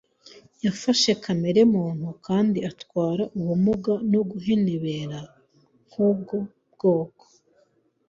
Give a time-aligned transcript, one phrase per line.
[0.65, 5.19] Yafashe kamere muntu kandi atwara ubumuga no guhenebera
[5.91, 6.37] k’ubwo
[6.73, 7.25] bwoko.